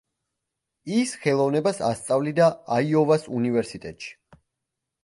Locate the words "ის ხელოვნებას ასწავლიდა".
0.99-2.49